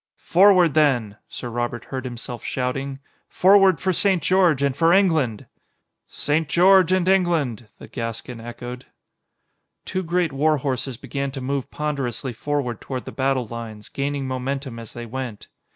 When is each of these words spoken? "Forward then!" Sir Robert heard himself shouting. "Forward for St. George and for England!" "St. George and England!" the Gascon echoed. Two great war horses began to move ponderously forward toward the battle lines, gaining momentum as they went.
"Forward 0.17 0.73
then!" 0.73 1.17
Sir 1.29 1.47
Robert 1.51 1.85
heard 1.85 2.05
himself 2.05 2.43
shouting. 2.43 2.97
"Forward 3.29 3.79
for 3.79 3.93
St. 3.93 4.23
George 4.23 4.63
and 4.63 4.75
for 4.75 4.91
England!" 4.91 5.45
"St. 6.07 6.49
George 6.49 6.91
and 6.91 7.07
England!" 7.07 7.67
the 7.77 7.87
Gascon 7.87 8.41
echoed. 8.41 8.87
Two 9.85 10.01
great 10.01 10.33
war 10.33 10.57
horses 10.57 10.97
began 10.97 11.29
to 11.33 11.39
move 11.39 11.69
ponderously 11.69 12.33
forward 12.33 12.81
toward 12.81 13.05
the 13.05 13.11
battle 13.11 13.45
lines, 13.45 13.89
gaining 13.89 14.27
momentum 14.27 14.79
as 14.79 14.93
they 14.93 15.05
went. 15.05 15.49